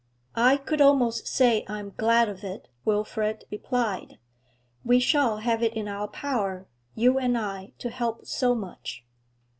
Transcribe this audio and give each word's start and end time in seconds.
'I 0.35 0.57
could 0.57 0.81
almost 0.81 1.27
say 1.27 1.63
I 1.67 1.77
am 1.77 1.93
glad 1.95 2.27
of 2.27 2.43
it,' 2.43 2.67
Wilfrid 2.85 3.45
replied. 3.51 4.17
'We 4.83 4.99
shall 4.99 5.37
have 5.37 5.61
it 5.61 5.75
in 5.75 5.87
our 5.87 6.07
power, 6.07 6.67
you 6.95 7.19
and 7.19 7.37
I, 7.37 7.73
to 7.77 7.91
help 7.91 8.25
so 8.25 8.55
much.' 8.55 9.05